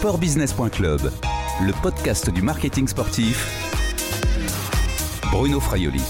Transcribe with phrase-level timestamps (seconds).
[0.00, 1.12] sportbusiness.club,
[1.60, 3.46] le podcast du marketing sportif.
[5.30, 6.00] Bruno Fraioli.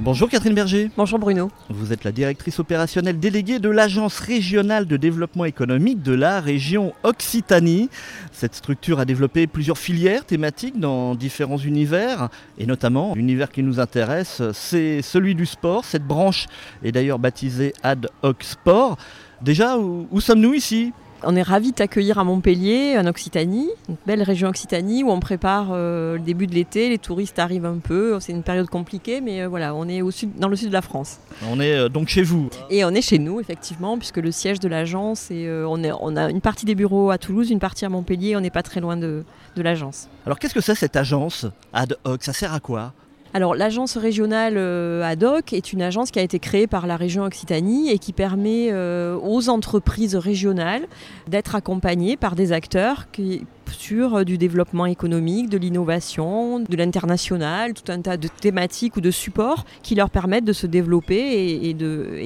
[0.00, 0.90] Bonjour Catherine Berger.
[0.96, 1.52] Bonjour Bruno.
[1.70, 6.92] Vous êtes la directrice opérationnelle déléguée de l'Agence régionale de développement économique de la région
[7.04, 7.88] Occitanie.
[8.32, 13.78] Cette structure a développé plusieurs filières thématiques dans différents univers et notamment l'univers qui nous
[13.78, 15.84] intéresse, c'est celui du sport.
[15.84, 16.48] Cette branche
[16.82, 18.98] est d'ailleurs baptisée Ad Hoc Sport.
[19.40, 20.92] Déjà, où, où sommes-nous ici?
[21.24, 25.20] On est ravis de t'accueillir à Montpellier, en Occitanie, une belle région Occitanie où on
[25.20, 26.88] prépare euh, le début de l'été.
[26.88, 30.10] Les touristes arrivent un peu, c'est une période compliquée, mais euh, voilà, on est au
[30.10, 31.18] sud, dans le sud de la France.
[31.50, 34.60] On est euh, donc chez vous Et on est chez nous, effectivement, puisque le siège
[34.60, 37.84] de l'agence, est, on, est, on a une partie des bureaux à Toulouse, une partie
[37.84, 39.24] à Montpellier, on n'est pas très loin de,
[39.56, 40.08] de l'agence.
[40.26, 42.22] Alors qu'est-ce que c'est cette agence ad hoc?
[42.24, 42.92] Ça sert à quoi?
[43.34, 46.96] Alors l'agence régionale euh, ad hoc est une agence qui a été créée par la
[46.96, 50.86] région Occitanie et qui permet euh, aux entreprises régionales
[51.28, 57.74] d'être accompagnées par des acteurs qui sur euh, du développement économique, de l'innovation, de l'international,
[57.74, 61.74] tout un tas de thématiques ou de supports qui leur permettent de se développer et,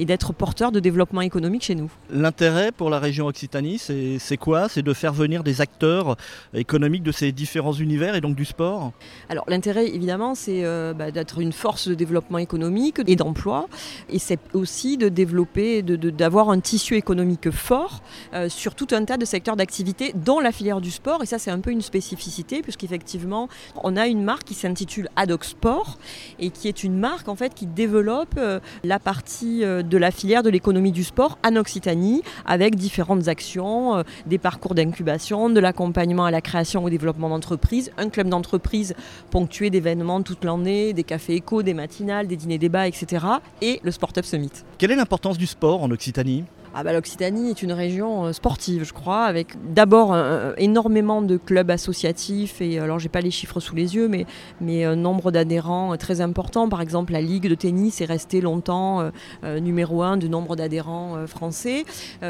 [0.05, 1.89] d'être porteurs de développement économique chez nous.
[2.09, 4.69] L'intérêt pour la région Occitanie, c'est quoi?
[4.69, 6.15] C'est de faire venir des acteurs
[6.53, 8.91] économiques de ces différents univers et donc du sport?
[9.29, 13.67] Alors l'intérêt évidemment c'est euh, bah, d'être une force de développement économique et d'emploi.
[14.09, 18.01] Et c'est aussi de développer, d'avoir un tissu économique fort
[18.33, 21.51] euh, sur tout un tas de secteurs d'activité dont la filière du sport ça c'est
[21.51, 23.49] un peu une spécificité puisqu'effectivement
[23.83, 25.97] on a une marque qui s'intitule Adoc Sport
[26.39, 30.11] et qui est une marque en fait qui développe euh, la partie euh, de la
[30.11, 35.59] filière de l'économie du sport en Occitanie avec différentes actions, euh, des parcours d'incubation, de
[35.59, 38.95] l'accompagnement à la création ou développement d'entreprises, un club d'entreprise
[39.29, 43.25] ponctué d'événements toute l'année, des cafés éco, des matinales, des dîners débats, etc.
[43.61, 44.51] et le Sport Up Summit.
[44.77, 46.45] Quelle est l'importance du sport en Occitanie?
[46.79, 50.15] Ah bah, L'Occitanie est une région euh, sportive, je crois, avec d'abord
[50.57, 54.27] énormément de clubs associatifs, et alors j'ai pas les chiffres sous les yeux, mais,
[54.85, 56.69] un nombre d'adhérents euh, très important.
[56.69, 59.09] Par exemple, la Ligue de tennis est restée longtemps
[59.43, 61.83] euh, numéro un du nombre d'adhérents français.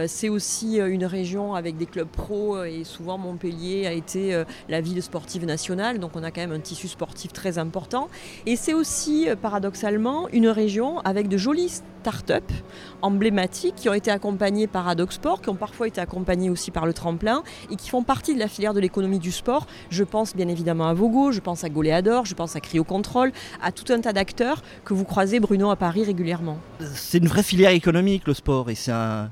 [0.08, 5.04] c'est aussi une région avec des clubs pro, et souvent Montpellier a été la ville
[5.04, 8.08] sportive nationale, donc on a quand même un tissu sportif très important.
[8.46, 12.44] Et c'est aussi, paradoxalement, une région avec de jolies start-up
[13.02, 16.94] emblématiques qui ont été accompagnés par Adoxport, qui ont parfois été accompagnés aussi par le
[16.94, 19.68] tremplin et qui font partie de la filière de l'économie du sport.
[19.90, 23.32] Je pense bien évidemment à Vogo, je pense à Goléador, je pense à Cryo Control,
[23.62, 26.58] à tout un tas d'acteurs que vous croisez, Bruno, à Paris régulièrement.
[26.94, 28.76] C'est une vraie filière économique, le sport, et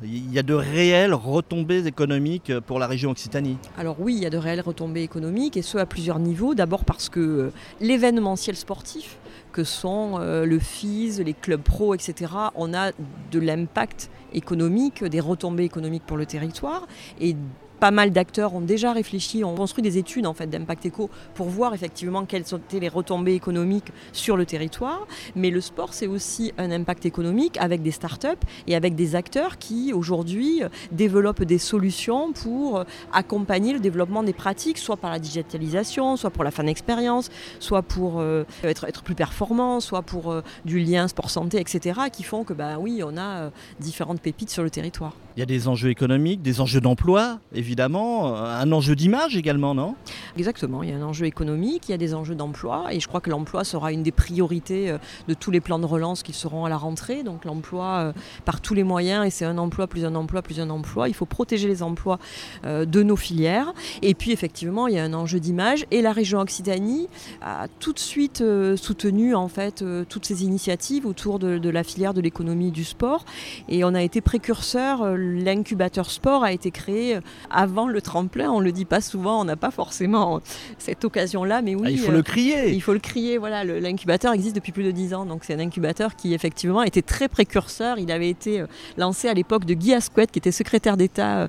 [0.04, 3.58] il y a de réelles retombées économiques pour la région Occitanie.
[3.78, 6.56] Alors oui, il y a de réelles retombées économiques, et ce à plusieurs niveaux.
[6.56, 9.18] D'abord parce que euh, l'événementiel sportif,
[9.56, 12.92] que sont euh, le FIS, les clubs pro, etc., on a
[13.32, 16.86] de l'impact économique, des retombées économiques pour le territoire.
[17.22, 17.38] Et
[17.80, 21.48] pas mal d'acteurs ont déjà réfléchi, ont construit des études en fait d'impact éco pour
[21.48, 25.08] voir effectivement quelles étaient les retombées économiques sur le territoire.
[25.36, 28.28] Mais le sport, c'est aussi un impact économique avec des startups
[28.68, 32.84] et avec des acteurs qui aujourd'hui développent des solutions pour
[33.14, 37.82] accompagner le développement des pratiques, soit par la digitalisation, soit pour la fan expérience, soit
[37.82, 42.54] pour euh, être, plus performant, soit pour euh, du lien sport-santé, etc., qui font que
[42.54, 43.50] bah oui, on a euh,
[43.80, 45.14] différentes pépites sur le territoire.
[45.36, 49.76] Il y a des enjeux économiques, des enjeux d'emploi, évidemment, euh, un enjeu d'image également,
[49.76, 49.96] non?
[50.38, 53.08] Exactement, il y a un enjeu économique, il y a des enjeux d'emploi, et je
[53.10, 54.98] crois que l'emploi sera une des priorités euh,
[55.28, 57.24] de tous les plans de relance qui seront à la rentrée.
[57.24, 58.14] Donc l'emploi euh,
[58.46, 61.10] par tous les moyens, et c'est un emploi plus un emploi plus un emploi.
[61.10, 62.18] Il faut protéger les emplois
[62.64, 63.74] de nos filières.
[64.02, 67.08] Et puis effectivement, il y a un enjeu d'image, et la région Occitanie
[67.42, 68.44] a tout de suite
[68.76, 73.26] soutenu en fait toutes ces initiatives autour de, la filière de l'économie du sport,
[73.68, 77.20] et on a été précurseur l'incubateur sport a été créé
[77.50, 78.52] avant le tremplin.
[78.52, 80.42] On le dit pas souvent, on n'a pas forcément
[80.78, 81.84] cette occasion-là, mais oui.
[81.86, 82.72] Ah, il faut le crier.
[82.72, 83.38] Il faut le crier.
[83.38, 87.02] Voilà, l'incubateur existe depuis plus de dix ans, donc c'est un incubateur qui effectivement était
[87.02, 87.98] très précurseur.
[88.00, 91.48] Il avait été euh, lancé à l'époque de Guy Asquette, qui était secrétaire d'État euh,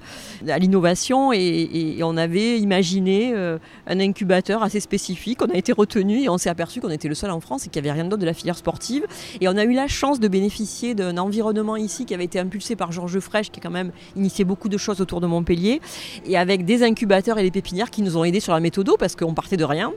[0.48, 5.42] à l'innovation, et, on avait imaginé euh, un incubateur assez spécifique.
[5.42, 7.68] On a été retenu et on s'est aperçu qu'on était le seul en France et
[7.68, 9.04] qu'il n'y avait rien d'autre de la filière sportive.
[9.40, 12.76] Et on a eu la chance de bénéficier d'un environnement ici qui avait été impulsé
[12.76, 15.80] par Georges Frêche, qui est quand même initié beaucoup de choses autour de Montpellier
[16.24, 19.16] et avec des incubateurs et des pépinières qui nous ont aidés sur la méthode parce
[19.16, 19.92] qu'on partait de rien.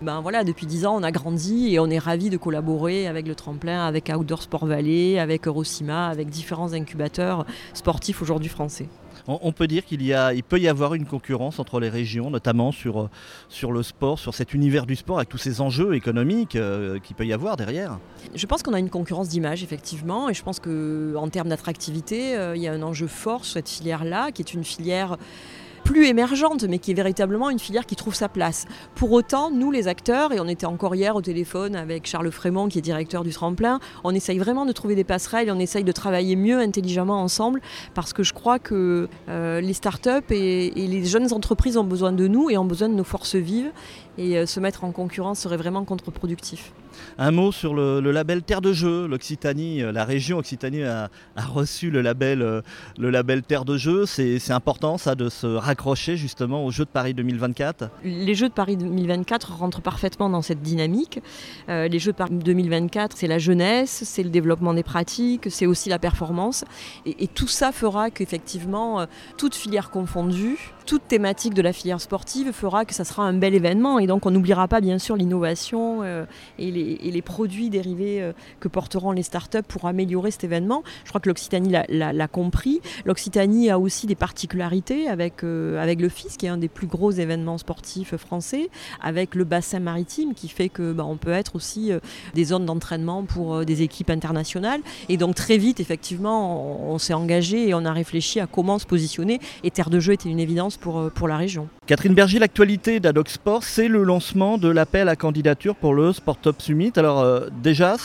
[0.00, 3.28] Ben voilà, depuis 10 ans, on a grandi et on est ravis de collaborer avec
[3.28, 8.88] le tremplin, avec Outdoor Sport Valley, avec Eurocima, avec différents incubateurs sportifs aujourd'hui français
[9.26, 9.98] on, peut dire qu'il
[10.48, 13.08] peut y avoir une concurrence entre les régions, notamment sur,
[13.48, 17.16] sur le sport, sur cet univers du sport, avec tous ces enjeux économiques euh, qu'il
[17.16, 17.98] peut y avoir derrière.
[18.34, 22.56] Je pense qu'on a une concurrence d'image, effectivement, et je pense qu'en termes d'attractivité, euh,
[22.56, 25.16] il y a un enjeu fort sur cette filière-là, qui est une filière
[25.84, 28.66] plus émergente, mais qui est véritablement une filière qui trouve sa place.
[28.94, 32.68] Pour autant, nous les acteurs, et on était encore hier au téléphone avec Charles Frémont
[32.68, 35.92] qui est directeur du tremplin, on essaye vraiment de trouver des passerelles on essaye de
[35.92, 37.60] travailler mieux intelligemment ensemble
[37.94, 42.12] parce que je crois que euh, les startups et, et les jeunes entreprises ont besoin
[42.12, 43.70] de nous et ont besoin de nos forces vives
[44.18, 46.72] et euh, se mettre en concurrence serait vraiment contre-productif.
[47.18, 49.06] Un mot sur le, label Terre de Jeu.
[49.06, 52.62] L'Occitanie, euh, la région Occitanie a, reçu le label, euh,
[52.98, 54.06] le label Terre de Jeu.
[54.06, 58.54] C'est important ça de se raccrocher justement aux Jeux de Paris 2024 Les Jeux de
[58.54, 61.20] Paris 2024 rentrent parfaitement dans cette dynamique.
[61.68, 65.88] les Jeux de Paris 2024, c'est la jeunesse, c'est le développement des pratiques, c'est aussi
[65.88, 66.64] la performance.
[67.06, 69.06] Et, et tout ça fera qu'effectivement,
[69.36, 73.54] toute filière confondue, toute thématique de la filière sportive fera que ça sera un bel
[73.54, 73.98] événement.
[73.98, 76.24] Et donc on n'oubliera pas bien sûr l'innovation euh,
[76.58, 80.82] et, les, produits dérivés euh, que porteront les startups pour améliorer cet événement.
[81.04, 82.80] Je crois que l'Occitanie l'a compris.
[83.04, 86.86] L'Occitanie a aussi des particularités avec, euh, avec le FIS, qui est un des plus
[86.86, 88.68] gros événements sportifs français,
[89.00, 91.92] avec le bassin maritime qui fait que bah, on peut être aussi
[92.34, 94.80] des zones d'entraînement pour des équipes internationales.
[95.08, 98.78] Et donc très vite, effectivement, on, on s'est engagé et on a réfléchi à comment
[98.78, 99.40] se positionner.
[99.62, 101.68] Et Terre de Jeu était une évidence pour, euh, pour la région.
[101.86, 106.38] Catherine Berger, l'actualité d'Adoc Sport, c'est le lancement de l'appel à candidature pour le Sport
[106.46, 106.92] Up Summit.
[106.96, 107.96] Alors euh, déjà,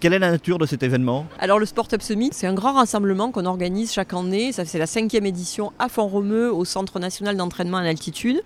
[0.00, 1.26] quelle est la nature de cet événement?
[1.38, 4.52] Alors le Sport Up Summit, c'est un grand rassemblement qu'on organise chaque année.
[4.52, 8.42] C'est la cinquième édition à Font-Romeu au Centre national d'entraînement en altitude.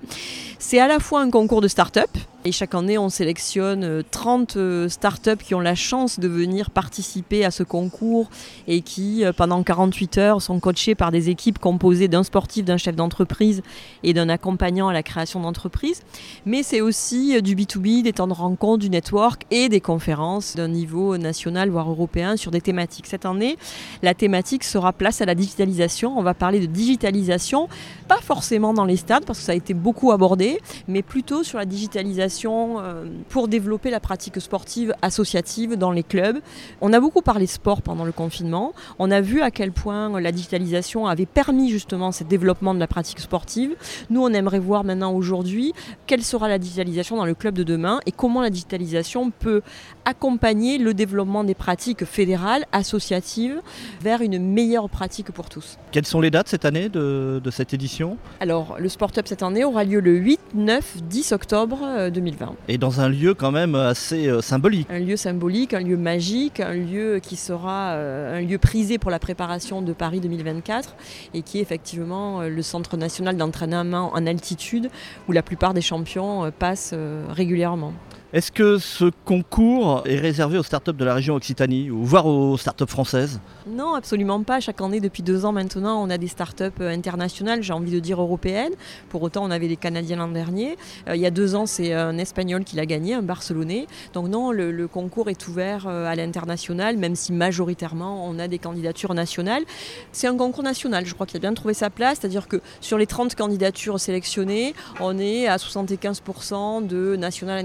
[0.58, 2.10] C'est à la fois un concours de start-up,
[2.48, 6.70] et chaque année, on sélectionne 30 euh, euh, startups qui ont la chance de venir
[6.70, 8.30] participer à ce concours
[8.66, 12.78] et qui, euh, pendant 48 heures, sont coachés par des équipes composées d'un sportif, d'un
[12.78, 13.62] chef d'entreprise
[14.02, 16.00] et d'un accompagnant à la création d'entreprise.
[16.46, 20.68] Mais c'est aussi du B2B, des temps de rencontre, du network et des conférences d'un
[20.68, 23.08] niveau national, voire européen, sur des thématiques.
[23.08, 23.58] Cette année,
[24.02, 26.18] la thématique sera place à la digitalisation.
[26.18, 27.68] On va parler de digitalisation,
[28.08, 31.58] pas forcément dans les stades, parce que ça a été beaucoup abordé, mais plutôt sur
[31.58, 36.38] la digitalisation euh, pour développer la pratique sportive associative dans les clubs.
[36.80, 38.72] On a beaucoup parlé sport pendant le confinement.
[38.98, 42.86] On a vu à quel point la digitalisation avait permis justement ce développement de la
[42.86, 43.74] pratique sportive.
[44.10, 45.72] Nous, on aimerait voir maintenant aujourd'hui
[46.06, 49.62] quelle sera la digitalisation dans le club de demain et comment la digitalisation peut
[50.04, 53.60] accompagner le développement des pratiques fédérales, associatives,
[54.00, 55.78] vers une meilleure pratique pour tous.
[55.92, 58.16] Quelles sont les dates cette année de, de cette édition?
[58.40, 61.78] Alors, le Sport Up cette année aura lieu le 8, 9, 10 octobre
[62.20, 62.46] 2020.
[62.46, 64.86] Euh, Et dans un lieu quand même assez euh, symbolique.
[64.90, 69.10] Un lieu symbolique, un lieu magique, un lieu qui sera euh, un lieu prisé pour
[69.10, 70.96] la préparation de Paris 2024
[71.34, 74.90] et qui est effectivement le centre national d'entraînement en altitude
[75.28, 76.94] où la plupart des champions passent
[77.28, 77.92] régulièrement.
[78.34, 82.58] Est-ce que ce concours est réservé aux startups de la région Occitanie ou voire aux
[82.58, 83.40] startups françaises?
[83.66, 84.60] Non, absolument pas.
[84.60, 88.00] Chaque année, depuis deux ans maintenant, on a des startups euh, internationales, j'ai envie de
[88.00, 88.74] dire européennes.
[89.08, 90.76] Pour autant, on avait des Canadiens l'an dernier.
[91.08, 93.86] Euh, il y a deux ans, c'est un Espagnol qui l'a gagné, un Barcelonais.
[94.12, 98.58] Donc non, le, concours est ouvert euh, à l'international, même si majoritairement, on a des
[98.58, 99.64] candidatures nationales.
[100.12, 102.18] C'est un concours national, je crois qu'il a bien trouvé sa place.
[102.20, 107.58] C'est-à-dire que sur les 30 candidatures sélectionnées, on est à 75% de national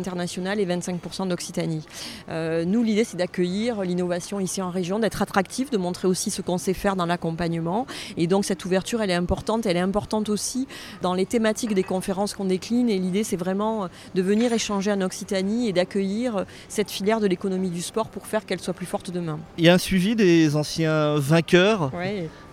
[0.60, 1.84] et 25% d'Occitanie.
[2.30, 6.42] Euh, nous, l'idée, c'est d'accueillir l'innovation ici en région, d'être attractif, de montrer aussi ce
[6.42, 7.86] qu'on sait faire dans l'accompagnement.
[8.18, 9.66] Et donc, cette ouverture, elle est importante.
[9.66, 10.68] Elle est importante aussi
[11.02, 12.90] dans les thématiques des conférences qu'on décline.
[12.90, 17.70] Et l'idée, c'est vraiment de venir échanger en Occitanie et d'accueillir cette filière de l'économie
[17.70, 19.40] du sport pour faire qu'elle soit plus forte demain.
[19.58, 21.92] Il y a un suivi des anciens vainqueurs.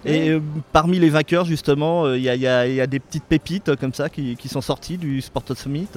[0.04, 0.40] Et euh,
[0.72, 4.60] parmi les vainqueurs, justement, euh, il y, a des petites pépites comme ça qui, sont
[4.60, 5.88] sorties du Sport Summit.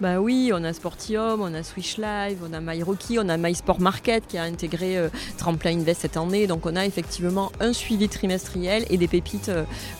[0.00, 3.80] Bah oui, on a Sportium, on a Swish Live, on a MyRookie, on a MySport
[3.80, 5.08] Market qui a intégré euh,
[5.38, 6.46] Tremplin Invest cette année.
[6.46, 9.50] Donc on a effectivement un suivi trimestriel et des pépites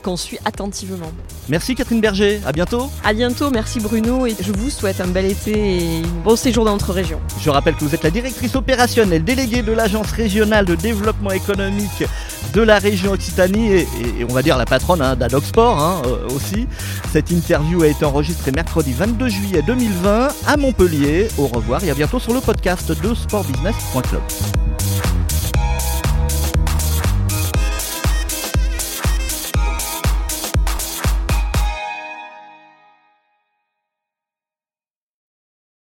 [0.03, 1.13] qu'on suit attentivement.
[1.49, 2.91] Merci Catherine Berger, à bientôt.
[3.05, 6.65] À bientôt, merci Bruno et je vous souhaite un bel été et un bon séjour
[6.65, 7.21] dans notre région.
[7.41, 12.05] Je rappelle que vous êtes la directrice opérationnelle déléguée de l'Agence régionale de développement économique
[12.53, 13.87] de la région Occitanie et,
[14.29, 16.67] on va dire la patronne hein, d'Adoxport hein, euh, aussi.
[17.13, 21.29] Cette interview a été enregistrée mercredi 22 juillet 2020 à Montpellier.
[21.39, 24.74] Au revoir et à bientôt sur le podcast de sportbusiness.club.